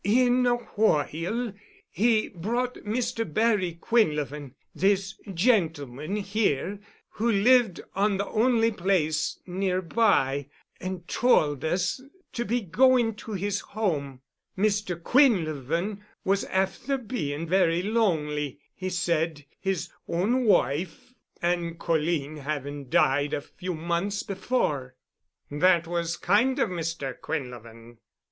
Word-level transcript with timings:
"In 0.03 0.47
a 0.47 0.55
whoile 0.55 1.53
he 1.91 2.29
brought 2.29 2.73
Mr. 2.77 3.31
Barry 3.31 3.77
Quinlevin—this 3.79 5.19
gentleman 5.31 6.15
here—who 6.15 7.31
lived 7.31 7.81
on 7.93 8.17
the 8.17 8.25
only 8.25 8.71
place 8.71 9.37
nearby, 9.45 10.47
and 10.79 11.07
tould 11.07 11.63
us 11.63 12.01
to 12.33 12.43
be 12.43 12.61
going 12.61 13.13
to 13.17 13.33
his 13.33 13.59
home. 13.59 14.21
Mr. 14.57 14.99
Quinlevin 14.99 16.01
was 16.25 16.45
afther 16.51 16.97
bein' 16.97 17.45
very 17.47 17.83
lonely, 17.83 18.59
he 18.73 18.89
said, 18.89 19.45
his 19.59 19.89
own 20.07 20.45
wife 20.45 21.13
and 21.43 21.77
colleen 21.79 22.37
havin' 22.37 22.89
died 22.89 23.35
a 23.35 23.41
few 23.41 23.75
months 23.75 24.23
before." 24.23 24.95
"That 25.51 25.85
was 25.85 26.17
kind 26.17 26.57
of 26.57 26.69
Mr. 26.69 27.15
Quinlevin." 27.15 27.99